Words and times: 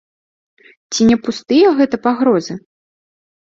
Ці 0.93 1.01
не 1.09 1.17
пустыя 1.27 1.67
гэта 1.81 1.95
пагрозы? 2.09 2.59